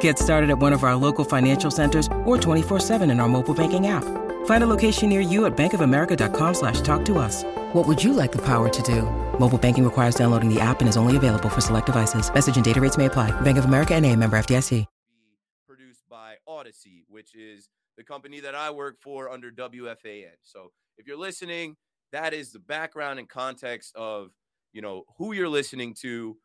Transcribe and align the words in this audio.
Get 0.00 0.18
started 0.18 0.50
at 0.50 0.58
one 0.58 0.74
of 0.74 0.84
our 0.84 0.96
local 0.96 1.24
financial 1.24 1.70
centers 1.70 2.06
or 2.26 2.36
24-7 2.36 3.10
in 3.10 3.20
our 3.20 3.28
mobile 3.28 3.54
banking 3.54 3.86
app. 3.86 4.04
Find 4.46 4.62
a 4.62 4.66
location 4.66 5.08
near 5.08 5.20
you 5.20 5.46
at 5.46 5.56
bankofamerica.com 5.56 6.54
slash 6.54 6.82
talk 6.82 7.04
to 7.06 7.18
us. 7.18 7.44
What 7.72 7.86
would 7.86 8.02
you 8.02 8.12
like 8.12 8.32
the 8.32 8.44
power 8.44 8.68
to 8.68 8.82
do? 8.82 9.02
Mobile 9.38 9.58
banking 9.58 9.84
requires 9.84 10.14
downloading 10.14 10.52
the 10.52 10.60
app 10.60 10.80
and 10.80 10.88
is 10.88 10.96
only 10.96 11.16
available 11.16 11.48
for 11.48 11.60
select 11.62 11.86
devices. 11.86 12.32
Message 12.32 12.56
and 12.56 12.64
data 12.64 12.80
rates 12.80 12.98
may 12.98 13.06
apply. 13.06 13.30
Bank 13.40 13.56
of 13.56 13.64
America 13.64 13.94
and 13.94 14.04
a 14.04 14.14
member 14.14 14.38
FDIC. 14.38 14.84
Produced 15.66 16.04
by 16.08 16.36
Audacy, 16.48 17.04
which 17.08 17.34
is 17.34 17.68
the 17.96 18.04
company 18.04 18.40
that 18.40 18.54
I 18.54 18.70
work 18.70 18.96
for 19.00 19.28
under 19.30 19.50
WFAN. 19.50 20.32
So 20.42 20.72
if 20.96 21.06
you're 21.06 21.18
listening, 21.18 21.76
that 22.12 22.32
is 22.32 22.52
the 22.52 22.58
background 22.58 23.18
and 23.18 23.28
context 23.28 23.94
of, 23.96 24.30
you 24.72 24.80
know, 24.80 25.04
who 25.18 25.32
you're 25.32 25.48
listening 25.48 25.94
to, 26.00 26.38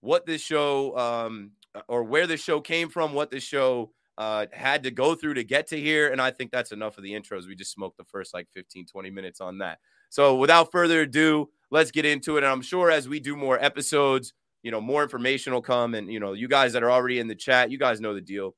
what 0.00 0.26
this 0.26 0.40
show 0.40 0.96
um, 0.96 1.52
or 1.88 2.04
where 2.04 2.26
this 2.26 2.42
show 2.42 2.60
came 2.60 2.88
from, 2.88 3.12
what 3.12 3.30
this 3.30 3.42
show 3.42 3.92
uh, 4.18 4.46
had 4.52 4.82
to 4.84 4.90
go 4.90 5.14
through 5.14 5.34
to 5.34 5.44
get 5.44 5.66
to 5.68 5.80
here. 5.80 6.10
And 6.10 6.20
I 6.20 6.30
think 6.30 6.50
that's 6.50 6.72
enough 6.72 6.96
of 6.96 7.04
the 7.04 7.12
intros. 7.12 7.46
We 7.46 7.54
just 7.54 7.72
smoked 7.72 7.98
the 7.98 8.04
first 8.04 8.32
like 8.32 8.48
15, 8.54 8.86
20 8.86 9.10
minutes 9.10 9.40
on 9.40 9.58
that. 9.58 9.78
So 10.08 10.36
without 10.36 10.72
further 10.72 11.02
ado, 11.02 11.50
let's 11.70 11.90
get 11.90 12.04
into 12.04 12.36
it. 12.36 12.44
And 12.44 12.52
I'm 12.52 12.62
sure 12.62 12.90
as 12.90 13.08
we 13.08 13.20
do 13.20 13.36
more 13.36 13.62
episodes, 13.62 14.32
you 14.62 14.70
know, 14.70 14.80
more 14.80 15.02
information 15.02 15.52
will 15.52 15.62
come. 15.62 15.94
And, 15.94 16.10
you 16.10 16.20
know, 16.20 16.32
you 16.32 16.48
guys 16.48 16.72
that 16.72 16.82
are 16.82 16.90
already 16.90 17.18
in 17.18 17.28
the 17.28 17.34
chat, 17.34 17.70
you 17.70 17.78
guys 17.78 18.00
know 18.00 18.14
the 18.14 18.20
deal. 18.20 18.54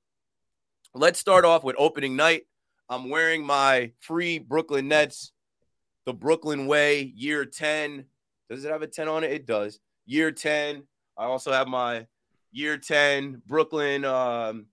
Let's 0.94 1.18
start 1.18 1.44
off 1.44 1.64
with 1.64 1.76
opening 1.78 2.16
night. 2.16 2.42
I'm 2.88 3.10
wearing 3.10 3.44
my 3.44 3.92
free 4.00 4.38
Brooklyn 4.38 4.88
Nets, 4.88 5.32
the 6.06 6.14
Brooklyn 6.14 6.66
Way, 6.66 7.12
year 7.14 7.44
10. 7.44 8.06
Does 8.48 8.64
it 8.64 8.70
have 8.70 8.82
a 8.82 8.86
10 8.86 9.08
on 9.08 9.24
it? 9.24 9.32
It 9.32 9.46
does. 9.46 9.78
Year 10.06 10.32
10. 10.32 10.84
I 11.18 11.24
also 11.24 11.52
have 11.52 11.68
my 11.68 12.06
year 12.52 12.78
10 12.78 13.42
Brooklyn 13.46 14.04
um, 14.04 14.66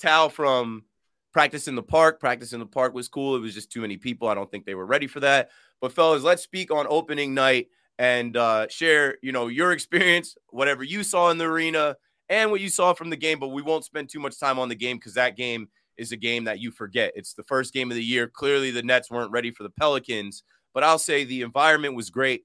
towel 0.00 0.28
from 0.28 0.84
practice 1.32 1.68
in 1.68 1.74
the 1.74 1.82
park. 1.82 2.20
Practice 2.20 2.52
in 2.52 2.60
the 2.60 2.66
park 2.66 2.94
was 2.94 3.08
cool. 3.08 3.36
It 3.36 3.40
was 3.40 3.54
just 3.54 3.70
too 3.70 3.80
many 3.80 3.96
people. 3.96 4.28
I 4.28 4.34
don't 4.34 4.50
think 4.50 4.64
they 4.64 4.74
were 4.74 4.86
ready 4.86 5.06
for 5.06 5.20
that. 5.20 5.50
But 5.80 5.92
fellas, 5.92 6.22
let's 6.22 6.42
speak 6.42 6.70
on 6.70 6.86
opening 6.88 7.34
night 7.34 7.68
and 7.98 8.36
uh, 8.36 8.68
share, 8.68 9.18
you 9.22 9.32
know, 9.32 9.48
your 9.48 9.72
experience, 9.72 10.36
whatever 10.48 10.82
you 10.82 11.02
saw 11.02 11.30
in 11.30 11.38
the 11.38 11.44
arena 11.44 11.96
and 12.28 12.50
what 12.50 12.60
you 12.60 12.68
saw 12.68 12.92
from 12.92 13.10
the 13.10 13.16
game. 13.16 13.38
But 13.38 13.48
we 13.48 13.62
won't 13.62 13.84
spend 13.84 14.08
too 14.08 14.20
much 14.20 14.38
time 14.38 14.58
on 14.58 14.68
the 14.68 14.74
game 14.74 14.96
because 14.96 15.14
that 15.14 15.36
game 15.36 15.68
is 15.96 16.12
a 16.12 16.16
game 16.16 16.44
that 16.44 16.60
you 16.60 16.70
forget. 16.70 17.12
It's 17.14 17.34
the 17.34 17.44
first 17.44 17.72
game 17.72 17.90
of 17.90 17.96
the 17.96 18.04
year. 18.04 18.28
Clearly, 18.28 18.70
the 18.70 18.82
Nets 18.82 19.10
weren't 19.10 19.30
ready 19.30 19.50
for 19.50 19.62
the 19.62 19.70
Pelicans, 19.70 20.42
but 20.74 20.82
I'll 20.82 20.98
say 20.98 21.24
the 21.24 21.42
environment 21.42 21.94
was 21.94 22.10
great. 22.10 22.44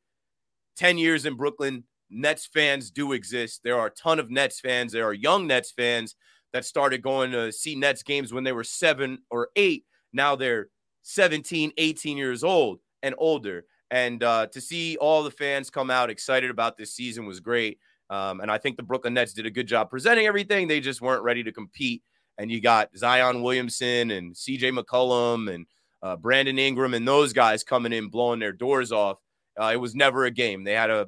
10 0.78 0.98
years 0.98 1.26
in 1.26 1.36
Brooklyn, 1.36 1.84
Nets 2.12 2.46
fans 2.46 2.92
do 2.92 3.14
exist. 3.14 3.62
There 3.64 3.80
are 3.80 3.88
a 3.88 3.92
ton 3.92 4.20
of 4.20 4.30
Nets 4.30 4.60
fans. 4.60 4.92
There 4.92 5.06
are 5.06 5.14
young 5.14 5.48
Nets 5.48 5.72
fans 5.72 6.16
that 6.54 6.66
started 6.66 7.02
going 7.02 7.32
to 7.32 7.52
see 7.52 7.76
Nets 7.76 8.04
games 8.04 8.34
when 8.34 8.44
they 8.44 8.52
were 8.52 8.64
seven 8.64 9.20
or 9.30 9.50
eight. 9.56 9.86
Now 10.14 10.36
they're 10.36 10.68
17, 11.04 11.72
18 11.78 12.18
years 12.18 12.44
old 12.44 12.80
and 13.02 13.16
older. 13.18 13.66
And 13.90 14.24
uh, 14.24 14.48
to 14.48 14.62
see 14.62 14.98
all 14.98 15.24
the 15.24 15.32
fans 15.32 15.70
come 15.70 15.90
out 15.90 16.10
excited 16.10 16.50
about 16.50 16.78
this 16.78 16.94
season 16.94 17.26
was 17.26 17.40
great. 17.40 17.80
Um, 18.10 18.42
and 18.42 18.52
I 18.52 18.58
think 18.58 18.78
the 18.78 18.84
Brooklyn 18.84 19.14
Nets 19.14 19.34
did 19.34 19.46
a 19.46 19.52
good 19.52 19.68
job 19.68 19.90
presenting 19.90 20.28
everything. 20.28 20.68
They 20.68 20.82
just 20.82 21.02
weren't 21.02 21.24
ready 21.24 21.44
to 21.44 21.52
compete. 21.52 22.04
And 22.38 22.52
you 22.52 22.62
got 22.62 22.96
Zion 22.98 23.42
Williamson 23.42 24.12
and 24.12 24.34
CJ 24.34 24.78
McCollum 24.78 25.54
and 25.54 25.66
uh, 26.02 26.16
Brandon 26.18 26.58
Ingram 26.58 26.94
and 26.94 27.08
those 27.08 27.34
guys 27.34 27.64
coming 27.64 27.94
in, 27.94 28.10
blowing 28.10 28.40
their 28.40 28.52
doors 28.52 28.92
off. 28.92 29.18
Uh, 29.60 29.72
it 29.74 29.78
was 29.78 29.96
never 29.96 30.26
a 30.26 30.32
game. 30.32 30.64
They 30.64 30.74
had 30.74 30.90
a 30.90 31.08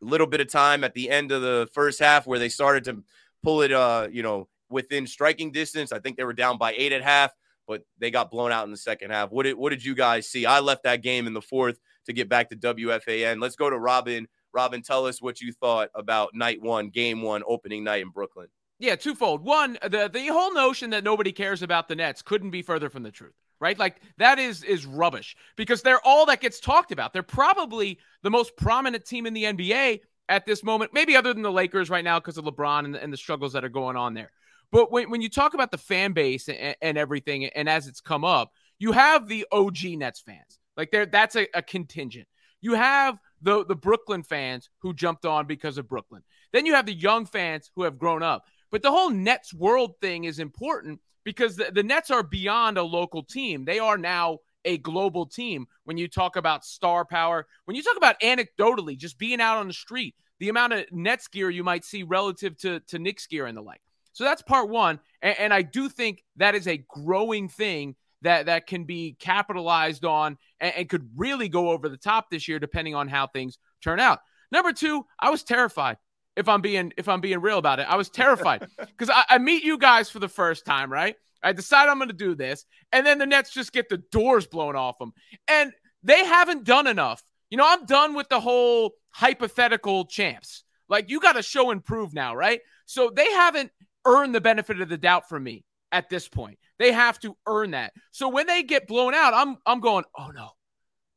little 0.00 0.26
bit 0.26 0.40
of 0.40 0.48
time 0.48 0.84
at 0.84 0.94
the 0.94 1.10
end 1.10 1.32
of 1.32 1.42
the 1.42 1.68
first 1.72 1.98
half 1.98 2.26
where 2.26 2.38
they 2.38 2.48
started 2.48 2.84
to 2.84 3.02
pull 3.42 3.62
it, 3.62 3.72
uh, 3.72 4.08
you 4.10 4.22
know, 4.22 4.48
within 4.68 5.06
striking 5.06 5.52
distance. 5.52 5.92
I 5.92 5.98
think 5.98 6.16
they 6.16 6.24
were 6.24 6.32
down 6.32 6.58
by 6.58 6.74
eight 6.76 6.92
at 6.92 7.02
half, 7.02 7.32
but 7.66 7.82
they 7.98 8.10
got 8.10 8.30
blown 8.30 8.52
out 8.52 8.64
in 8.64 8.70
the 8.70 8.76
second 8.76 9.10
half. 9.10 9.30
What 9.30 9.44
did 9.44 9.54
what 9.54 9.70
did 9.70 9.84
you 9.84 9.94
guys 9.94 10.28
see? 10.28 10.46
I 10.46 10.60
left 10.60 10.84
that 10.84 11.02
game 11.02 11.26
in 11.26 11.34
the 11.34 11.42
fourth 11.42 11.78
to 12.06 12.12
get 12.12 12.28
back 12.28 12.50
to 12.50 12.56
WFAN. 12.56 13.40
Let's 13.40 13.56
go 13.56 13.70
to 13.70 13.78
Robin. 13.78 14.28
Robin, 14.52 14.82
tell 14.82 15.06
us 15.06 15.22
what 15.22 15.40
you 15.40 15.52
thought 15.52 15.90
about 15.94 16.34
night 16.34 16.60
one, 16.60 16.88
game 16.88 17.22
one, 17.22 17.42
opening 17.46 17.84
night 17.84 18.02
in 18.02 18.10
Brooklyn. 18.10 18.48
Yeah, 18.78 18.96
twofold. 18.96 19.44
One, 19.44 19.78
the 19.82 20.10
the 20.12 20.26
whole 20.28 20.54
notion 20.54 20.90
that 20.90 21.04
nobody 21.04 21.32
cares 21.32 21.62
about 21.62 21.88
the 21.88 21.96
Nets 21.96 22.22
couldn't 22.22 22.50
be 22.50 22.62
further 22.62 22.88
from 22.88 23.02
the 23.02 23.10
truth 23.10 23.34
right? 23.60 23.78
Like 23.78 24.00
that 24.18 24.38
is 24.38 24.64
is 24.64 24.86
rubbish 24.86 25.36
because 25.56 25.82
they're 25.82 26.04
all 26.04 26.26
that 26.26 26.40
gets 26.40 26.60
talked 26.60 26.92
about. 26.92 27.12
They're 27.12 27.22
probably 27.22 27.98
the 28.22 28.30
most 28.30 28.56
prominent 28.56 29.04
team 29.04 29.26
in 29.26 29.34
the 29.34 29.44
NBA 29.44 30.00
at 30.28 30.46
this 30.46 30.62
moment, 30.62 30.92
maybe 30.94 31.16
other 31.16 31.34
than 31.34 31.42
the 31.42 31.52
Lakers 31.52 31.90
right 31.90 32.04
now 32.04 32.18
because 32.18 32.38
of 32.38 32.44
LeBron 32.44 32.84
and, 32.84 32.96
and, 32.96 33.12
the 33.12 33.16
struggles 33.16 33.52
that 33.52 33.64
are 33.64 33.68
going 33.68 33.96
on 33.96 34.14
there. 34.14 34.30
But 34.70 34.92
when, 34.92 35.10
when 35.10 35.20
you 35.20 35.28
talk 35.28 35.54
about 35.54 35.72
the 35.72 35.78
fan 35.78 36.12
base 36.12 36.48
and, 36.48 36.76
and 36.80 36.96
everything, 36.96 37.46
and 37.46 37.68
as 37.68 37.88
it's 37.88 38.00
come 38.00 38.24
up, 38.24 38.52
you 38.78 38.92
have 38.92 39.26
the 39.26 39.44
OG 39.50 39.84
Nets 39.96 40.20
fans. 40.20 40.60
Like 40.76 40.92
there, 40.92 41.04
that's 41.04 41.34
a, 41.34 41.48
a 41.52 41.62
contingent. 41.62 42.28
You 42.60 42.74
have 42.74 43.18
the 43.42 43.64
the 43.64 43.74
Brooklyn 43.74 44.22
fans 44.22 44.70
who 44.78 44.94
jumped 44.94 45.24
on 45.24 45.46
because 45.46 45.78
of 45.78 45.88
Brooklyn. 45.88 46.22
Then 46.52 46.66
you 46.66 46.74
have 46.74 46.86
the 46.86 46.94
young 46.94 47.26
fans 47.26 47.70
who 47.74 47.82
have 47.82 47.98
grown 47.98 48.22
up. 48.22 48.44
But 48.70 48.82
the 48.82 48.90
whole 48.90 49.10
Nets 49.10 49.52
world 49.52 49.94
thing 50.00 50.24
is 50.24 50.38
important 50.38 51.00
because 51.24 51.56
the, 51.56 51.70
the 51.72 51.82
Nets 51.82 52.10
are 52.10 52.22
beyond 52.22 52.78
a 52.78 52.82
local 52.82 53.22
team. 53.22 53.64
They 53.64 53.78
are 53.78 53.98
now 53.98 54.38
a 54.64 54.78
global 54.78 55.26
team 55.26 55.66
when 55.84 55.96
you 55.96 56.08
talk 56.08 56.36
about 56.36 56.64
star 56.64 57.04
power, 57.04 57.46
when 57.64 57.76
you 57.76 57.82
talk 57.82 57.96
about 57.96 58.20
anecdotally 58.20 58.96
just 58.96 59.18
being 59.18 59.40
out 59.40 59.58
on 59.58 59.68
the 59.68 59.72
street, 59.72 60.14
the 60.38 60.48
amount 60.48 60.72
of 60.72 60.84
Nets 60.92 61.28
gear 61.28 61.50
you 61.50 61.64
might 61.64 61.84
see 61.84 62.02
relative 62.02 62.56
to, 62.58 62.80
to 62.80 62.98
Knicks 62.98 63.26
gear 63.26 63.46
and 63.46 63.56
the 63.56 63.62
like. 63.62 63.80
So 64.12 64.24
that's 64.24 64.42
part 64.42 64.68
one. 64.68 65.00
And, 65.22 65.38
and 65.38 65.54
I 65.54 65.62
do 65.62 65.88
think 65.88 66.24
that 66.36 66.54
is 66.54 66.66
a 66.66 66.84
growing 66.88 67.48
thing 67.48 67.94
that, 68.22 68.46
that 68.46 68.66
can 68.66 68.84
be 68.84 69.16
capitalized 69.18 70.04
on 70.04 70.36
and, 70.60 70.74
and 70.74 70.88
could 70.88 71.08
really 71.16 71.48
go 71.48 71.70
over 71.70 71.88
the 71.88 71.96
top 71.96 72.30
this 72.30 72.48
year, 72.48 72.58
depending 72.58 72.94
on 72.94 73.08
how 73.08 73.26
things 73.26 73.58
turn 73.82 74.00
out. 74.00 74.20
Number 74.52 74.72
two, 74.72 75.06
I 75.18 75.30
was 75.30 75.42
terrified 75.42 75.96
if 76.36 76.48
I'm 76.48 76.60
being 76.60 76.92
if 76.96 77.08
I'm 77.08 77.20
being 77.20 77.40
real 77.40 77.58
about 77.58 77.80
it. 77.80 77.86
I 77.88 77.96
was 77.96 78.08
terrified 78.08 78.66
because 78.78 79.10
I, 79.10 79.24
I, 79.28 79.38
meet 79.38 79.64
you 79.64 79.78
guys 79.78 80.10
for 80.10 80.18
the 80.18 80.28
first 80.28 80.64
time, 80.64 80.92
right? 80.92 81.16
I 81.42 81.52
decide 81.52 81.88
I'm 81.88 81.98
going 81.98 82.08
to 82.08 82.14
do 82.14 82.34
this, 82.34 82.64
and 82.92 83.06
then 83.06 83.18
the 83.18 83.26
Nets 83.26 83.52
just 83.52 83.72
get 83.72 83.88
the 83.88 83.98
doors 84.12 84.46
blown 84.46 84.76
off 84.76 84.98
them, 84.98 85.12
and 85.48 85.72
they 86.02 86.24
haven't 86.24 86.64
done 86.64 86.86
enough. 86.86 87.22
You 87.50 87.56
know, 87.56 87.66
I'm 87.66 87.86
done 87.86 88.14
with 88.14 88.28
the 88.28 88.40
whole 88.40 88.92
hypothetical 89.10 90.04
champs. 90.06 90.64
Like 90.88 91.10
you 91.10 91.20
got 91.20 91.32
to 91.32 91.42
show 91.42 91.70
and 91.70 91.84
prove 91.84 92.14
now, 92.14 92.34
right? 92.34 92.60
So 92.86 93.10
they 93.14 93.30
haven't 93.32 93.70
earned 94.04 94.34
the 94.34 94.40
benefit 94.40 94.80
of 94.80 94.88
the 94.88 94.98
doubt 94.98 95.28
from 95.28 95.44
me 95.44 95.64
at 95.92 96.08
this 96.08 96.28
point. 96.28 96.58
They 96.78 96.92
have 96.92 97.18
to 97.20 97.36
earn 97.46 97.72
that. 97.72 97.92
So 98.12 98.28
when 98.28 98.46
they 98.46 98.62
get 98.62 98.86
blown 98.86 99.14
out, 99.14 99.34
I'm 99.34 99.56
I'm 99.66 99.80
going, 99.80 100.04
oh 100.18 100.30
no, 100.34 100.50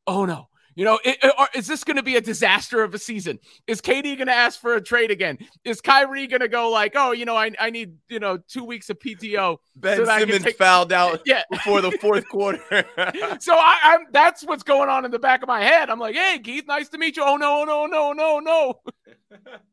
oh 0.07 0.25
no. 0.25 0.47
You 0.75 0.85
know, 0.85 0.99
it, 1.03 1.17
it, 1.21 1.33
is 1.55 1.67
this 1.67 1.83
going 1.83 1.97
to 1.97 2.03
be 2.03 2.15
a 2.15 2.21
disaster 2.21 2.83
of 2.83 2.93
a 2.93 2.99
season? 2.99 3.39
Is 3.67 3.81
KD 3.81 4.17
going 4.17 4.27
to 4.27 4.33
ask 4.33 4.59
for 4.59 4.75
a 4.75 4.81
trade 4.81 5.11
again? 5.11 5.37
Is 5.63 5.81
Kyrie 5.81 6.27
going 6.27 6.41
to 6.41 6.47
go 6.47 6.69
like, 6.69 6.93
oh, 6.95 7.11
you 7.11 7.25
know, 7.25 7.35
I, 7.35 7.51
I 7.59 7.69
need, 7.69 7.95
you 8.09 8.19
know, 8.19 8.37
two 8.37 8.63
weeks 8.63 8.89
of 8.89 8.99
PTO? 8.99 9.57
Ben 9.75 9.97
so 9.97 10.05
Simmons 10.05 10.43
take- 10.43 10.57
fouled 10.57 10.91
out 10.91 11.21
yeah. 11.25 11.43
before 11.51 11.81
the 11.81 11.91
fourth 11.91 12.27
quarter. 12.29 12.59
so 13.39 13.53
I, 13.55 13.79
I'm 13.83 14.05
that's 14.11 14.43
what's 14.43 14.63
going 14.63 14.89
on 14.89 15.05
in 15.05 15.11
the 15.11 15.19
back 15.19 15.43
of 15.43 15.47
my 15.47 15.63
head. 15.63 15.89
I'm 15.89 15.99
like, 15.99 16.15
hey, 16.15 16.39
Keith, 16.43 16.65
nice 16.67 16.89
to 16.89 16.97
meet 16.97 17.17
you. 17.17 17.23
Oh, 17.25 17.37
no, 17.37 17.61
oh, 17.61 17.65
no, 17.65 17.83
oh, 17.83 17.85
no, 17.85 18.09
oh, 18.09 18.39
no, 18.39 18.39
no. 18.39 19.49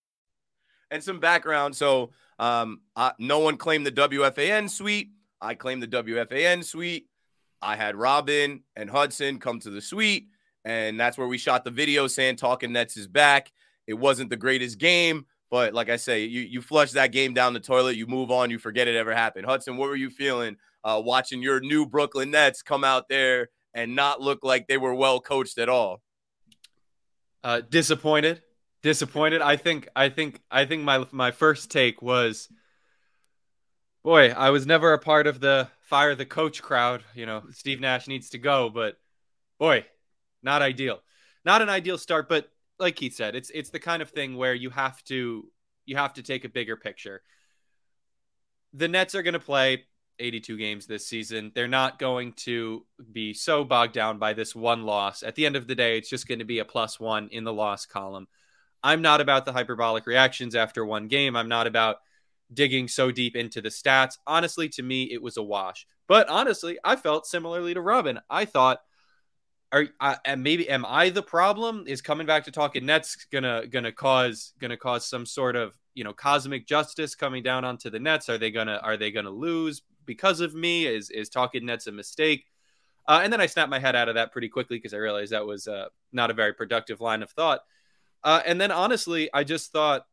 and 0.91 1.03
some 1.03 1.19
background. 1.19 1.75
So, 1.75 2.11
um, 2.37 2.81
no 3.17 3.39
one 3.39 3.57
claimed 3.57 3.85
the 3.85 3.91
WFAN 3.91 4.69
suite. 4.69 5.11
I 5.39 5.55
claimed 5.55 5.81
the 5.81 5.87
WFAN 5.87 6.63
suite. 6.63 7.07
I 7.61 7.75
had 7.75 7.95
Robin 7.95 8.63
and 8.75 8.89
Hudson 8.89 9.39
come 9.39 9.59
to 9.59 9.69
the 9.69 9.81
suite, 9.81 10.27
and 10.65 10.99
that's 10.99 11.17
where 11.17 11.27
we 11.27 11.37
shot 11.37 11.63
the 11.63 11.71
video 11.71 12.07
saying 12.07 12.37
Talking 12.37 12.73
Nets 12.73 12.97
is 12.97 13.07
back. 13.07 13.51
It 13.85 13.93
wasn't 13.93 14.31
the 14.31 14.37
greatest 14.37 14.79
game, 14.79 15.25
but 15.51 15.73
like 15.73 15.89
I 15.89 15.97
say, 15.97 16.23
you 16.23 16.41
you 16.41 16.61
flush 16.61 16.91
that 16.91 17.11
game 17.11 17.33
down 17.33 17.53
the 17.53 17.59
toilet, 17.59 17.95
you 17.95 18.07
move 18.07 18.31
on, 18.31 18.49
you 18.49 18.57
forget 18.57 18.87
it 18.87 18.95
ever 18.95 19.13
happened. 19.13 19.45
Hudson, 19.45 19.77
what 19.77 19.89
were 19.89 19.95
you 19.95 20.09
feeling 20.09 20.57
uh, 20.83 20.99
watching 21.03 21.43
your 21.43 21.59
new 21.59 21.85
Brooklyn 21.85 22.31
Nets 22.31 22.63
come 22.63 22.83
out 22.83 23.07
there 23.07 23.49
and 23.75 23.95
not 23.95 24.21
look 24.21 24.43
like 24.43 24.67
they 24.67 24.77
were 24.77 24.95
well 24.95 25.19
coached 25.19 25.59
at 25.59 25.69
all? 25.69 26.01
Uh, 27.43 27.61
disappointed 27.61 28.41
disappointed. 28.81 29.41
I 29.41 29.55
think 29.57 29.87
I 29.95 30.09
think 30.09 30.41
I 30.49 30.65
think 30.65 30.83
my 30.83 31.05
my 31.11 31.31
first 31.31 31.71
take 31.71 32.01
was 32.01 32.49
boy, 34.03 34.29
I 34.29 34.49
was 34.49 34.65
never 34.65 34.93
a 34.93 34.99
part 34.99 35.27
of 35.27 35.39
the 35.39 35.69
fire 35.81 36.15
the 36.15 36.25
coach 36.25 36.61
crowd, 36.61 37.03
you 37.13 37.25
know, 37.25 37.43
Steve 37.51 37.79
Nash 37.79 38.07
needs 38.07 38.29
to 38.31 38.37
go, 38.37 38.69
but 38.69 38.97
boy, 39.59 39.85
not 40.41 40.61
ideal. 40.61 41.01
Not 41.43 41.61
an 41.61 41.69
ideal 41.69 41.97
start, 41.97 42.29
but 42.29 42.49
like 42.79 42.95
Keith 42.95 43.15
said, 43.15 43.35
it's 43.35 43.49
it's 43.51 43.69
the 43.69 43.79
kind 43.79 44.01
of 44.01 44.09
thing 44.09 44.37
where 44.37 44.53
you 44.53 44.69
have 44.69 45.03
to 45.05 45.49
you 45.85 45.95
have 45.97 46.13
to 46.13 46.23
take 46.23 46.45
a 46.45 46.49
bigger 46.49 46.75
picture. 46.75 47.21
The 48.73 48.87
Nets 48.87 49.15
are 49.15 49.23
going 49.23 49.33
to 49.33 49.39
play 49.39 49.83
82 50.19 50.57
games 50.57 50.85
this 50.85 51.07
season. 51.07 51.51
They're 51.53 51.67
not 51.67 51.99
going 51.99 52.33
to 52.33 52.85
be 53.11 53.33
so 53.33 53.63
bogged 53.63 53.93
down 53.93 54.17
by 54.17 54.33
this 54.33 54.55
one 54.55 54.83
loss. 54.83 55.23
At 55.23 55.35
the 55.35 55.45
end 55.45 55.55
of 55.55 55.67
the 55.67 55.75
day, 55.75 55.97
it's 55.97 56.09
just 56.09 56.27
going 56.27 56.39
to 56.39 56.45
be 56.45 56.59
a 56.59 56.65
plus 56.65 56.99
1 56.99 57.29
in 57.31 57.43
the 57.43 57.51
loss 57.51 57.85
column. 57.85 58.27
I'm 58.83 59.01
not 59.01 59.21
about 59.21 59.45
the 59.45 59.53
hyperbolic 59.53 60.05
reactions 60.07 60.55
after 60.55 60.85
one 60.85 61.07
game. 61.07 61.35
I'm 61.35 61.49
not 61.49 61.67
about 61.67 61.97
digging 62.53 62.87
so 62.87 63.11
deep 63.11 63.35
into 63.35 63.61
the 63.61 63.69
stats. 63.69 64.17
Honestly, 64.25 64.69
to 64.69 64.83
me, 64.83 65.03
it 65.03 65.21
was 65.21 65.37
a 65.37 65.43
wash. 65.43 65.87
But 66.07 66.27
honestly, 66.29 66.77
I 66.83 66.95
felt 66.95 67.25
similarly 67.25 67.73
to 67.73 67.81
Robin. 67.81 68.19
I 68.29 68.45
thought, 68.45 68.81
are 69.71 69.85
uh, 70.01 70.15
and 70.25 70.43
maybe 70.43 70.69
am 70.69 70.85
I 70.85 71.09
the 71.09 71.23
problem? 71.23 71.85
Is 71.87 72.01
coming 72.01 72.27
back 72.27 72.43
to 72.45 72.51
talking 72.51 72.85
Nets 72.85 73.25
gonna 73.31 73.65
gonna 73.67 73.91
cause 73.91 74.53
gonna 74.59 74.75
cause 74.75 75.05
some 75.05 75.25
sort 75.25 75.55
of 75.55 75.77
you 75.93 76.03
know 76.03 76.11
cosmic 76.11 76.67
justice 76.67 77.15
coming 77.15 77.41
down 77.41 77.63
onto 77.63 77.89
the 77.89 77.99
Nets? 77.99 78.27
Are 78.27 78.37
they 78.37 78.51
gonna 78.51 78.81
are 78.83 78.97
they 78.97 79.11
gonna 79.11 79.29
lose 79.29 79.81
because 80.05 80.41
of 80.41 80.53
me? 80.53 80.85
Is 80.85 81.09
is 81.09 81.29
talking 81.29 81.65
Nets 81.65 81.87
a 81.87 81.91
mistake? 81.93 82.45
Uh, 83.07 83.21
and 83.23 83.31
then 83.31 83.41
I 83.41 83.45
snapped 83.45 83.69
my 83.69 83.79
head 83.79 83.95
out 83.95 84.09
of 84.09 84.15
that 84.15 84.31
pretty 84.31 84.49
quickly 84.49 84.77
because 84.77 84.93
I 84.93 84.97
realized 84.97 85.31
that 85.31 85.45
was 85.45 85.67
uh, 85.67 85.87
not 86.11 86.29
a 86.29 86.33
very 86.33 86.53
productive 86.53 86.99
line 86.99 87.23
of 87.23 87.31
thought. 87.31 87.61
Uh, 88.23 88.41
and 88.45 88.59
then 88.59 88.71
honestly, 88.71 89.29
I 89.33 89.43
just 89.43 89.71
thought 89.71 90.05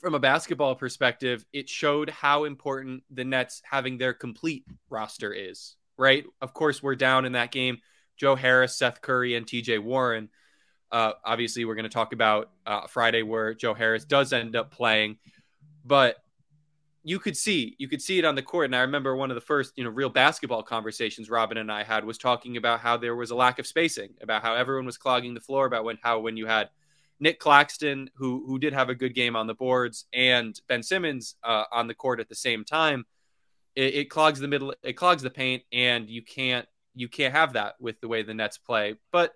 from 0.00 0.14
a 0.14 0.18
basketball 0.18 0.74
perspective, 0.74 1.44
it 1.52 1.68
showed 1.68 2.10
how 2.10 2.44
important 2.44 3.02
the 3.10 3.24
Nets 3.24 3.62
having 3.68 3.98
their 3.98 4.12
complete 4.12 4.64
roster 4.90 5.32
is, 5.32 5.76
right? 5.96 6.24
Of 6.40 6.52
course, 6.52 6.82
we're 6.82 6.96
down 6.96 7.24
in 7.24 7.32
that 7.32 7.50
game. 7.50 7.78
Joe 8.16 8.34
Harris, 8.34 8.76
Seth 8.76 9.00
Curry, 9.00 9.34
and 9.34 9.46
TJ 9.46 9.82
Warren. 9.82 10.28
Uh, 10.90 11.12
obviously, 11.24 11.64
we're 11.64 11.74
going 11.74 11.84
to 11.84 11.90
talk 11.90 12.12
about 12.12 12.50
uh, 12.66 12.86
Friday 12.86 13.22
where 13.22 13.54
Joe 13.54 13.74
Harris 13.74 14.04
does 14.04 14.32
end 14.32 14.56
up 14.56 14.70
playing, 14.70 15.18
but 15.84 16.16
you 17.02 17.18
could 17.18 17.36
see 17.36 17.76
you 17.78 17.88
could 17.88 18.02
see 18.02 18.18
it 18.18 18.24
on 18.24 18.34
the 18.34 18.42
court. 18.42 18.66
And 18.66 18.76
I 18.76 18.80
remember 18.80 19.14
one 19.14 19.30
of 19.30 19.34
the 19.34 19.40
first 19.40 19.72
you 19.76 19.84
know 19.84 19.90
real 19.90 20.08
basketball 20.08 20.62
conversations 20.62 21.30
Robin 21.30 21.58
and 21.58 21.70
I 21.70 21.84
had 21.84 22.04
was 22.04 22.18
talking 22.18 22.56
about 22.56 22.80
how 22.80 22.96
there 22.96 23.14
was 23.14 23.30
a 23.30 23.36
lack 23.36 23.58
of 23.58 23.66
spacing, 23.66 24.14
about 24.20 24.42
how 24.42 24.54
everyone 24.54 24.86
was 24.86 24.96
clogging 24.96 25.34
the 25.34 25.40
floor, 25.40 25.66
about 25.66 25.84
when 25.84 25.98
how 26.02 26.20
when 26.20 26.36
you 26.36 26.46
had 26.46 26.70
Nick 27.18 27.38
Claxton, 27.38 28.10
who 28.16 28.44
who 28.46 28.58
did 28.58 28.72
have 28.72 28.88
a 28.88 28.94
good 28.94 29.14
game 29.14 29.36
on 29.36 29.46
the 29.46 29.54
boards, 29.54 30.06
and 30.12 30.58
Ben 30.68 30.82
Simmons 30.82 31.36
uh, 31.42 31.64
on 31.72 31.86
the 31.86 31.94
court 31.94 32.20
at 32.20 32.28
the 32.28 32.34
same 32.34 32.64
time, 32.64 33.06
it, 33.74 33.94
it, 33.94 34.10
clogs 34.10 34.40
the 34.40 34.48
middle, 34.48 34.74
it 34.82 34.94
clogs 34.94 35.22
the 35.22 35.30
paint, 35.30 35.62
and 35.72 36.08
you 36.08 36.22
can't 36.22 36.66
you 36.94 37.08
can't 37.08 37.34
have 37.34 37.54
that 37.54 37.74
with 37.80 38.00
the 38.00 38.08
way 38.08 38.22
the 38.22 38.34
Nets 38.34 38.58
play. 38.58 38.96
But 39.12 39.32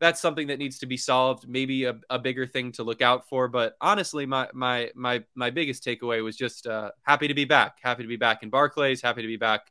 that's 0.00 0.20
something 0.20 0.48
that 0.48 0.58
needs 0.58 0.80
to 0.80 0.86
be 0.86 0.96
solved. 0.96 1.48
Maybe 1.48 1.84
a, 1.84 1.98
a 2.10 2.18
bigger 2.18 2.46
thing 2.46 2.72
to 2.72 2.82
look 2.82 3.00
out 3.00 3.28
for. 3.28 3.48
But 3.48 3.74
honestly, 3.80 4.26
my 4.26 4.48
my 4.52 4.90
my 4.94 5.24
my 5.34 5.50
biggest 5.50 5.84
takeaway 5.84 6.22
was 6.22 6.36
just 6.36 6.66
uh, 6.66 6.90
happy 7.02 7.28
to 7.28 7.34
be 7.34 7.44
back. 7.44 7.78
Happy 7.82 8.02
to 8.02 8.08
be 8.08 8.16
back 8.16 8.42
in 8.42 8.50
Barclays. 8.50 9.02
Happy 9.02 9.22
to 9.22 9.28
be 9.28 9.36
back 9.36 9.70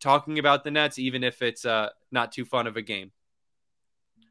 talking 0.00 0.38
about 0.38 0.64
the 0.64 0.70
Nets, 0.70 0.98
even 0.98 1.22
if 1.22 1.40
it's 1.40 1.64
uh, 1.64 1.88
not 2.10 2.32
too 2.32 2.44
fun 2.44 2.66
of 2.66 2.76
a 2.76 2.82
game. 2.82 3.12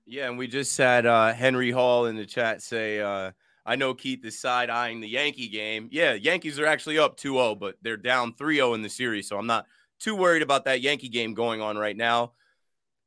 Yeah, 0.05 0.27
and 0.27 0.37
we 0.37 0.47
just 0.47 0.77
had 0.77 1.05
uh, 1.05 1.33
Henry 1.33 1.71
Hall 1.71 2.05
in 2.07 2.17
the 2.17 2.25
chat 2.25 2.61
say, 2.61 2.99
uh, 2.99 3.31
I 3.65 3.77
know 3.77 3.93
Keith 3.93 4.25
is 4.25 4.39
side 4.39 4.69
eyeing 4.69 4.99
the 4.99 5.07
Yankee 5.07 5.47
game. 5.47 5.87
Yeah, 5.91 6.13
Yankees 6.13 6.59
are 6.59 6.65
actually 6.65 6.99
up 6.99 7.15
2 7.15 7.33
0, 7.35 7.55
but 7.55 7.75
they're 7.81 7.95
down 7.95 8.33
3 8.33 8.55
0 8.55 8.73
in 8.73 8.81
the 8.81 8.89
series. 8.89 9.29
So 9.29 9.37
I'm 9.37 9.47
not 9.47 9.65
too 9.99 10.15
worried 10.15 10.41
about 10.41 10.65
that 10.65 10.81
Yankee 10.81 11.07
game 11.07 11.33
going 11.33 11.61
on 11.61 11.77
right 11.77 11.95
now. 11.95 12.33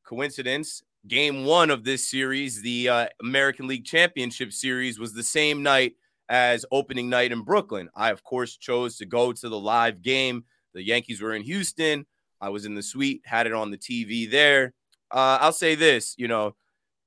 Coincidence, 0.06 0.82
game 1.06 1.44
one 1.44 1.69
of 1.69 1.84
this 1.84 2.08
series, 2.08 2.62
the 2.62 2.88
uh, 2.88 3.06
American 3.20 3.66
League 3.66 3.84
Championship 3.84 4.52
Series, 4.52 4.99
was 4.99 5.12
the 5.12 5.22
same 5.22 5.62
night 5.62 5.96
as 6.31 6.64
opening 6.72 7.10
night 7.10 7.32
in 7.32 7.42
Brooklyn. 7.42 7.90
I, 7.94 8.10
of 8.10 8.25
course, 8.25 8.56
chose 8.56 8.96
to 8.96 9.06
go 9.06 9.32
to 9.32 9.49
the 9.49 9.58
live 9.58 10.00
game. 10.00 10.44
The 10.72 10.82
Yankees 10.82 11.20
were 11.20 11.34
in 11.34 11.42
Houston. 11.42 12.06
I 12.40 12.49
was 12.49 12.64
in 12.64 12.75
the 12.75 12.82
suite, 12.82 13.22
had 13.25 13.46
it 13.46 13.52
on 13.52 13.70
the 13.70 13.78
TV 13.78 14.31
there. 14.31 14.72
Uh, 15.10 15.38
I'll 15.40 15.52
say 15.52 15.75
this, 15.75 16.14
you 16.19 16.28
know, 16.28 16.54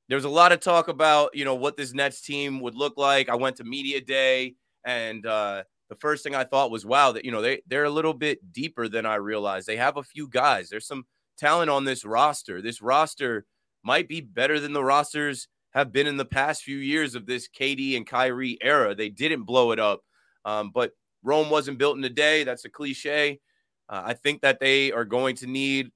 there's 0.10 0.26
a 0.26 0.30
lot 0.30 0.52
of 0.52 0.60
talk 0.60 0.88
about 0.88 1.36
you 1.36 1.46
know 1.46 1.56
what 1.56 1.78
this 1.78 1.94
Nets 1.94 2.22
team 2.22 2.60
would 2.60 2.76
look 2.76 2.98
like. 2.98 3.30
I 3.30 3.36
went 3.36 3.56
to 3.58 3.64
media 3.64 4.02
day, 4.02 4.56
and 4.84 5.26
uh, 5.26 5.64
the 5.90 5.96
first 5.96 6.24
thing 6.24 6.36
I 6.36 6.44
thought 6.44 6.72
was, 6.72 6.86
wow, 6.86 7.12
that 7.14 7.24
you 7.24 7.32
know 7.32 7.42
they 7.42 7.62
they're 7.68 7.86
a 7.86 7.90
little 7.90 8.14
bit 8.14 8.52
deeper 8.52 8.88
than 8.88 9.06
I 9.06 9.16
realized. 9.16 9.68
They 9.68 9.78
have 9.78 9.98
a 9.98 10.04
few 10.04 10.28
guys. 10.28 10.70
There's 10.70 10.88
some 10.88 11.06
talent 11.38 11.70
on 11.70 11.86
this 11.86 12.04
roster. 12.04 12.62
This 12.62 12.82
roster 12.82 13.46
might 13.84 14.10
be 14.10 14.20
better 14.20 14.60
than 14.60 14.74
the 14.74 14.84
rosters 14.84 15.48
have 15.74 15.94
been 15.94 16.08
in 16.08 16.18
the 16.18 16.26
past 16.26 16.64
few 16.64 16.78
years 16.78 17.14
of 17.14 17.28
this 17.28 17.48
KD 17.48 17.96
and 17.96 18.06
Kyrie 18.06 18.58
era. 18.62 18.96
They 18.96 19.10
didn't 19.10 19.44
blow 19.44 19.72
it 19.72 19.80
up, 19.80 20.02
um, 20.44 20.72
but 20.74 20.92
Rome 21.24 21.52
wasn't 21.52 21.78
built 21.78 21.98
in 21.98 22.04
a 22.04 22.10
day. 22.10 22.44
That's 22.44 22.66
a 22.66 22.70
cliche. 22.70 23.40
Uh, 23.88 24.02
I 24.06 24.14
think 24.14 24.42
that 24.42 24.60
they 24.60 24.92
are 24.92 25.06
going 25.06 25.36
to 25.38 25.48
need 25.48 25.92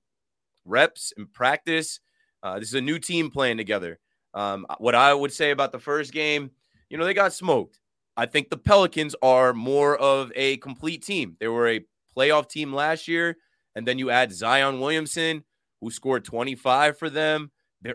reps 0.66 1.14
and 1.18 1.32
practice. 1.32 2.00
Uh, 2.44 2.60
this 2.60 2.68
is 2.68 2.76
a 2.76 2.82
new 2.82 3.00
team 3.00 3.32
playing 3.32 3.58
together. 3.58 4.00
Um, 4.34 4.66
what 4.80 4.96
I 4.96 5.14
would 5.14 5.32
say 5.32 5.52
about 5.52 5.72
the 5.72 5.80
first 5.80 6.12
game, 6.12 6.52
you 6.90 6.98
know, 6.98 7.06
they 7.06 7.14
got 7.14 7.34
smoked. 7.34 7.80
I 8.16 8.26
think 8.26 8.50
the 8.50 8.58
Pelicans 8.58 9.16
are 9.22 9.54
more 9.54 9.98
of 9.98 10.32
a 10.36 10.58
complete 10.58 11.04
team. 11.04 11.36
They 11.40 11.48
were 11.48 11.68
a 11.68 11.86
playoff 12.16 12.48
team 12.48 12.74
last 12.74 13.08
year, 13.08 13.38
and 13.76 13.88
then 13.88 13.98
you 13.98 14.10
add 14.10 14.32
Zion 14.32 14.80
Williamson, 14.80 15.44
who 15.82 15.90
scored 15.90 16.24
25 16.24 16.98
for 16.98 17.10
them. 17.10 17.52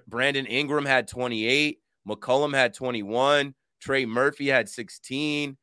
Brandon 0.07 0.47
Ingram 0.47 0.85
had 0.85 1.09
28. 1.09 1.79
McCollum 2.07 2.55
had 2.55 2.75
21. 2.75 3.55
Trey 3.81 4.07
Murphy 4.07 4.49
had 4.49 4.69
16. 4.69 5.57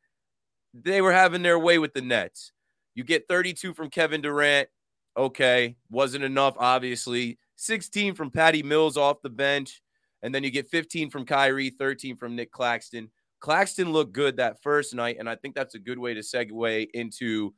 They 0.74 1.01
were 1.01 1.12
having 1.13 1.41
their 1.41 1.60
way 1.60 1.77
with 1.77 1.94
the 1.94 2.01
Nets. 2.01 2.51
You 2.96 3.03
get 3.03 3.27
32 3.27 3.74
from 3.74 3.89
Kevin 3.89 4.22
Durant. 4.22 4.70
Okay. 5.17 5.75
Wasn't 5.89 6.24
enough, 6.24 6.55
obviously. 6.58 7.38
16 7.58 8.15
from 8.15 8.32
Patty 8.32 8.63
Mills 8.63 8.98
off 8.98 9.22
the 9.22 9.29
bench. 9.29 9.82
And 10.25 10.34
then 10.34 10.44
you 10.44 10.50
get 10.50 10.67
15 10.67 11.12
from 11.12 11.24
Kyrie, 11.24 11.70
13 11.70 12.17
from 12.17 12.36
Nick 12.36 12.51
Claxton. 12.51 13.12
Claxton 13.41 13.94
looked 13.94 14.12
good 14.12 14.38
that 14.38 14.60
first 14.63 14.96
night, 14.96 15.17
and 15.20 15.29
I 15.29 15.36
think 15.36 15.53
that's 15.53 15.75
a 15.75 15.79
good 15.79 16.00
way 16.00 16.15
to 16.15 16.22
segue 16.22 16.88
into 16.96 17.53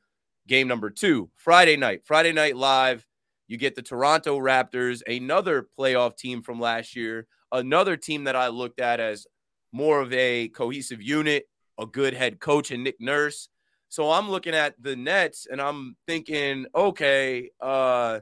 game 0.50 0.68
number 0.68 0.90
two. 0.90 1.30
Friday 1.38 1.78
night, 1.78 2.02
Friday 2.04 2.34
night 2.34 2.58
live, 2.58 3.08
you 3.48 3.56
get 3.56 3.76
the 3.76 3.82
Toronto 3.82 4.38
Raptors, 4.38 5.02
another 5.08 5.70
playoff 5.80 6.18
team 6.18 6.42
from 6.42 6.60
last 6.60 6.94
year, 6.94 7.26
another 7.54 7.96
team 7.96 8.26
that 8.26 8.36
I 8.36 8.50
looked 8.50 8.82
at 8.82 9.00
as 9.00 9.26
more 9.72 10.02
of 10.02 10.12
a 10.12 10.50
cohesive 10.50 11.02
unit, 11.02 11.46
a 11.80 11.86
good 11.86 12.14
head 12.14 12.42
coach, 12.42 12.72
and 12.72 12.84
Nick 12.84 13.00
Nurse. 13.00 13.48
So 13.88 14.12
I'm 14.12 14.30
looking 14.30 14.54
at 14.54 14.76
the 14.84 14.98
Nets 14.98 15.48
and 15.50 15.62
I'm 15.62 15.96
thinking, 16.06 16.66
okay, 16.76 17.50
uh, 17.62 18.20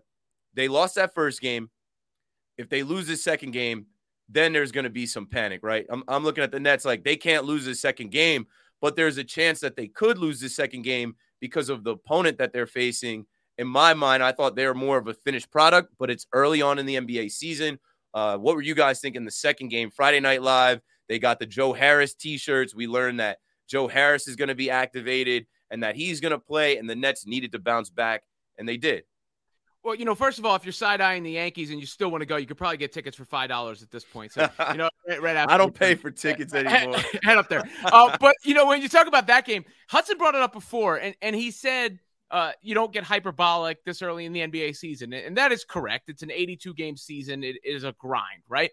they 0.53 0.67
lost 0.67 0.93
that 0.95 1.15
first 1.15 1.41
game. 1.41 1.71
If 2.59 2.69
they 2.69 2.83
lose 2.83 3.07
this 3.07 3.23
second 3.23 3.49
game, 3.49 3.87
then 4.29 4.53
there's 4.53 4.71
going 4.71 4.85
to 4.85 4.89
be 4.89 5.05
some 5.05 5.27
panic, 5.27 5.61
right? 5.63 5.85
I'm, 5.89 6.03
I'm 6.07 6.23
looking 6.23 6.43
at 6.43 6.51
the 6.51 6.59
Nets 6.59 6.85
like 6.85 7.03
they 7.03 7.15
can't 7.15 7.45
lose 7.45 7.65
this 7.65 7.81
second 7.81 8.11
game, 8.11 8.47
but 8.81 8.95
there's 8.95 9.17
a 9.17 9.23
chance 9.23 9.59
that 9.59 9.75
they 9.75 9.87
could 9.87 10.17
lose 10.17 10.39
the 10.39 10.49
second 10.49 10.83
game 10.83 11.15
because 11.39 11.69
of 11.69 11.83
the 11.83 11.91
opponent 11.91 12.37
that 12.39 12.53
they're 12.53 12.67
facing. 12.67 13.25
In 13.57 13.67
my 13.67 13.93
mind, 13.93 14.23
I 14.23 14.31
thought 14.31 14.55
they 14.55 14.65
were 14.65 14.73
more 14.73 14.97
of 14.97 15.07
a 15.07 15.13
finished 15.13 15.51
product, 15.51 15.93
but 15.99 16.09
it's 16.09 16.27
early 16.33 16.61
on 16.61 16.79
in 16.79 16.85
the 16.85 16.95
NBA 16.95 17.31
season. 17.31 17.79
Uh, 18.13 18.37
what 18.37 18.55
were 18.55 18.61
you 18.61 18.75
guys 18.75 18.99
thinking 18.99 19.25
the 19.25 19.31
second 19.31 19.69
game? 19.69 19.91
Friday 19.91 20.19
Night 20.19 20.41
Live, 20.41 20.81
they 21.07 21.19
got 21.19 21.39
the 21.39 21.45
Joe 21.45 21.73
Harris 21.73 22.13
t 22.13 22.37
shirts. 22.37 22.73
We 22.73 22.87
learned 22.87 23.19
that 23.19 23.39
Joe 23.67 23.87
Harris 23.87 24.27
is 24.27 24.35
going 24.35 24.47
to 24.49 24.55
be 24.55 24.69
activated 24.69 25.45
and 25.69 25.83
that 25.83 25.95
he's 25.95 26.19
going 26.19 26.31
to 26.31 26.39
play, 26.39 26.77
and 26.77 26.89
the 26.89 26.95
Nets 26.95 27.25
needed 27.25 27.51
to 27.51 27.59
bounce 27.59 27.89
back, 27.89 28.23
and 28.57 28.67
they 28.67 28.77
did. 28.77 29.03
Well, 29.85 29.93
you 29.93 30.03
know, 30.03 30.15
first 30.15 30.39
of 30.39 30.47
all, 30.47 30.55
if 30.55 30.65
you're 30.65 30.71
side 30.71 30.99
eyeing 30.99 31.21
the 31.21 31.33
Yankees 31.33 31.69
and 31.69 31.79
you 31.79 31.85
still 31.85 32.09
want 32.09 32.23
to 32.23 32.25
go, 32.25 32.37
you 32.37 32.47
could 32.47 32.57
probably 32.57 32.77
get 32.77 32.91
tickets 32.91 33.15
for 33.15 33.23
five 33.23 33.49
dollars 33.49 33.83
at 33.83 33.91
this 33.91 34.03
point. 34.03 34.31
So, 34.31 34.49
you 34.71 34.77
know, 34.77 34.89
right, 35.21 35.35
after 35.35 35.53
I 35.53 35.57
don't 35.57 35.75
pay 35.75 35.93
for 35.93 36.09
tickets 36.09 36.53
anymore. 36.55 36.97
Head 37.21 37.37
up 37.37 37.49
there. 37.49 37.69
Uh, 37.83 38.17
but 38.19 38.35
you 38.43 38.55
know, 38.55 38.65
when 38.65 38.81
you 38.81 38.89
talk 38.89 39.05
about 39.05 39.27
that 39.27 39.45
game, 39.45 39.63
Hudson 39.87 40.17
brought 40.17 40.33
it 40.33 40.41
up 40.41 40.53
before, 40.53 40.97
and 40.97 41.13
and 41.21 41.35
he 41.35 41.51
said, 41.51 41.99
uh, 42.31 42.53
you 42.63 42.73
don't 42.73 42.91
get 42.91 43.03
hyperbolic 43.03 43.85
this 43.85 44.01
early 44.01 44.25
in 44.25 44.33
the 44.33 44.39
NBA 44.39 44.75
season, 44.75 45.13
and 45.13 45.37
that 45.37 45.51
is 45.51 45.63
correct. 45.63 46.09
It's 46.09 46.23
an 46.23 46.31
82 46.31 46.73
game 46.73 46.97
season. 46.97 47.43
It 47.43 47.57
is 47.63 47.83
a 47.83 47.93
grind, 47.99 48.41
right? 48.49 48.71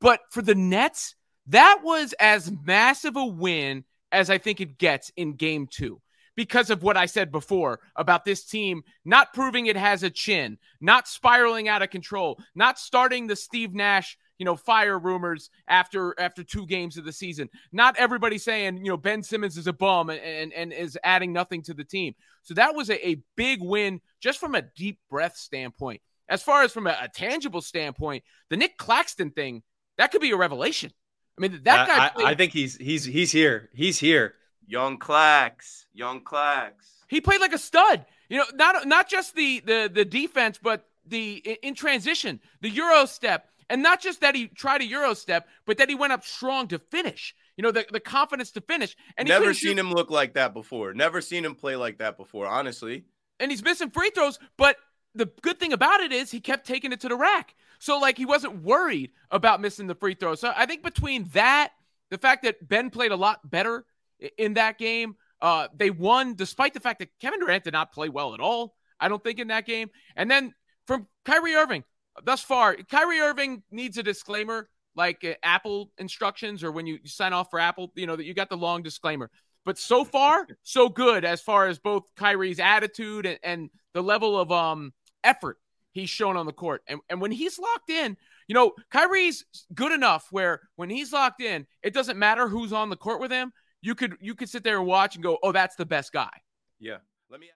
But 0.00 0.20
for 0.30 0.40
the 0.40 0.54
Nets, 0.54 1.16
that 1.48 1.80
was 1.82 2.14
as 2.18 2.50
massive 2.64 3.16
a 3.16 3.26
win 3.26 3.84
as 4.10 4.30
I 4.30 4.38
think 4.38 4.62
it 4.62 4.78
gets 4.78 5.12
in 5.16 5.34
Game 5.34 5.66
Two 5.70 6.00
because 6.36 6.70
of 6.70 6.82
what 6.82 6.96
I 6.96 7.06
said 7.06 7.32
before 7.32 7.80
about 7.96 8.24
this 8.24 8.44
team 8.44 8.82
not 9.04 9.32
proving 9.32 9.66
it 9.66 9.76
has 9.76 10.02
a 10.02 10.10
chin, 10.10 10.58
not 10.80 11.08
spiraling 11.08 11.68
out 11.68 11.82
of 11.82 11.90
control, 11.90 12.38
not 12.54 12.78
starting 12.78 13.26
the 13.26 13.36
Steve 13.36 13.74
Nash, 13.74 14.18
you 14.38 14.44
know, 14.44 14.54
fire 14.54 14.98
rumors 14.98 15.50
after 15.66 16.14
after 16.18 16.44
two 16.44 16.66
games 16.66 16.98
of 16.98 17.04
the 17.04 17.12
season. 17.12 17.48
Not 17.72 17.96
everybody 17.96 18.38
saying, 18.38 18.78
you 18.78 18.90
know, 18.90 18.96
Ben 18.96 19.22
Simmons 19.22 19.56
is 19.56 19.66
a 19.66 19.72
bum 19.72 20.10
and 20.10 20.20
and, 20.20 20.52
and 20.52 20.72
is 20.72 20.98
adding 21.02 21.32
nothing 21.32 21.62
to 21.62 21.74
the 21.74 21.84
team. 21.84 22.14
So 22.42 22.54
that 22.54 22.74
was 22.74 22.90
a, 22.90 23.08
a 23.08 23.22
big 23.36 23.62
win 23.62 24.00
just 24.20 24.38
from 24.38 24.54
a 24.54 24.62
deep 24.62 24.98
breath 25.10 25.36
standpoint. 25.36 26.02
As 26.28 26.42
far 26.42 26.62
as 26.62 26.72
from 26.72 26.86
a, 26.86 26.96
a 27.00 27.08
tangible 27.08 27.62
standpoint, 27.62 28.24
the 28.50 28.56
Nick 28.56 28.76
Claxton 28.76 29.30
thing, 29.30 29.62
that 29.96 30.10
could 30.10 30.20
be 30.20 30.32
a 30.32 30.36
revelation. 30.36 30.92
I 31.38 31.42
mean, 31.42 31.60
that 31.64 31.88
guy. 31.88 32.22
I, 32.22 32.28
I, 32.28 32.30
I 32.30 32.34
think 32.34 32.52
he's 32.52 32.76
he's 32.76 33.04
he's 33.04 33.32
here. 33.32 33.70
He's 33.74 33.98
here. 33.98 34.34
Young 34.66 34.98
Clax, 34.98 35.86
young 35.94 36.20
Clax. 36.20 36.72
He 37.08 37.20
played 37.20 37.40
like 37.40 37.52
a 37.52 37.58
stud. 37.58 38.04
You 38.28 38.38
know, 38.38 38.44
not 38.54 38.86
not 38.86 39.08
just 39.08 39.34
the 39.34 39.60
the 39.60 39.90
the 39.92 40.04
defense, 40.04 40.58
but 40.60 40.86
the 41.06 41.36
in 41.62 41.74
transition, 41.74 42.40
the 42.60 42.70
euro 42.70 43.06
step, 43.06 43.48
and 43.70 43.82
not 43.82 44.00
just 44.00 44.20
that 44.20 44.34
he 44.34 44.48
tried 44.48 44.80
a 44.80 44.86
euro 44.86 45.14
step, 45.14 45.48
but 45.64 45.78
that 45.78 45.88
he 45.88 45.94
went 45.94 46.12
up 46.12 46.24
strong 46.24 46.68
to 46.68 46.78
finish. 46.78 47.34
You 47.56 47.62
know, 47.62 47.70
the, 47.70 47.86
the 47.90 48.00
confidence 48.00 48.50
to 48.52 48.60
finish. 48.60 48.96
And 49.16 49.28
never 49.28 49.54
seen 49.54 49.76
shoot. 49.76 49.78
him 49.78 49.92
look 49.92 50.10
like 50.10 50.34
that 50.34 50.52
before. 50.52 50.92
Never 50.92 51.20
seen 51.20 51.44
him 51.44 51.54
play 51.54 51.76
like 51.76 51.98
that 51.98 52.16
before, 52.16 52.46
honestly. 52.46 53.04
And 53.40 53.50
he's 53.50 53.62
missing 53.62 53.90
free 53.90 54.10
throws, 54.10 54.38
but 54.56 54.76
the 55.14 55.26
good 55.40 55.58
thing 55.58 55.72
about 55.72 56.00
it 56.00 56.12
is 56.12 56.30
he 56.30 56.40
kept 56.40 56.66
taking 56.66 56.92
it 56.92 57.00
to 57.00 57.08
the 57.08 57.16
rack. 57.16 57.54
So 57.78 57.98
like 57.98 58.18
he 58.18 58.26
wasn't 58.26 58.62
worried 58.62 59.12
about 59.30 59.60
missing 59.60 59.86
the 59.86 59.94
free 59.94 60.14
throw. 60.14 60.34
So 60.34 60.52
I 60.54 60.66
think 60.66 60.82
between 60.82 61.24
that, 61.32 61.72
the 62.10 62.18
fact 62.18 62.42
that 62.44 62.66
Ben 62.66 62.90
played 62.90 63.12
a 63.12 63.16
lot 63.16 63.50
better 63.50 63.84
in 64.38 64.54
that 64.54 64.78
game. 64.78 65.16
Uh, 65.40 65.68
they 65.74 65.90
won 65.90 66.34
despite 66.34 66.74
the 66.74 66.80
fact 66.80 67.00
that 67.00 67.10
Kevin 67.20 67.40
Durant 67.40 67.64
did 67.64 67.72
not 67.72 67.92
play 67.92 68.08
well 68.08 68.34
at 68.34 68.40
all. 68.40 68.74
I 68.98 69.08
don't 69.08 69.22
think 69.22 69.38
in 69.38 69.48
that 69.48 69.66
game. 69.66 69.90
And 70.16 70.30
then 70.30 70.54
from 70.86 71.06
Kyrie 71.24 71.54
Irving, 71.54 71.84
thus 72.24 72.40
far, 72.42 72.76
Kyrie 72.90 73.20
Irving 73.20 73.62
needs 73.70 73.98
a 73.98 74.02
disclaimer 74.02 74.68
like 74.94 75.24
uh, 75.24 75.34
Apple 75.42 75.90
instructions 75.98 76.64
or 76.64 76.72
when 76.72 76.86
you, 76.86 76.98
you 77.02 77.08
sign 77.08 77.32
off 77.32 77.50
for 77.50 77.58
Apple, 77.58 77.92
you 77.94 78.06
know, 78.06 78.16
that 78.16 78.24
you 78.24 78.32
got 78.32 78.48
the 78.48 78.56
long 78.56 78.82
disclaimer. 78.82 79.30
But 79.64 79.78
so 79.78 80.04
far, 80.04 80.46
so 80.62 80.88
good 80.88 81.24
as 81.24 81.42
far 81.42 81.66
as 81.66 81.78
both 81.78 82.04
Kyrie's 82.16 82.58
attitude 82.58 83.26
and, 83.26 83.38
and 83.42 83.70
the 83.92 84.02
level 84.02 84.38
of 84.38 84.50
um 84.50 84.92
effort 85.22 85.58
he's 85.92 86.10
shown 86.10 86.36
on 86.36 86.46
the 86.46 86.52
court. 86.52 86.82
And, 86.86 87.00
and 87.08 87.20
when 87.20 87.30
he's 87.30 87.58
locked 87.58 87.90
in, 87.90 88.16
you 88.48 88.54
know, 88.54 88.72
Kyrie's 88.90 89.44
good 89.74 89.92
enough 89.92 90.26
where 90.30 90.60
when 90.76 90.90
he's 90.90 91.12
locked 91.12 91.40
in, 91.40 91.66
it 91.82 91.94
doesn't 91.94 92.18
matter 92.18 92.48
who's 92.48 92.72
on 92.72 92.90
the 92.90 92.96
court 92.96 93.20
with 93.20 93.32
him 93.32 93.52
you 93.82 93.94
could 93.94 94.16
you 94.20 94.34
could 94.34 94.48
sit 94.48 94.64
there 94.64 94.78
and 94.78 94.86
watch 94.86 95.14
and 95.14 95.22
go, 95.22 95.38
"Oh, 95.42 95.52
that's 95.52 95.76
the 95.76 95.86
best 95.86 96.12
guy." 96.12 96.30
Yeah. 96.78 96.98
Let 97.30 97.40
me 97.40 97.48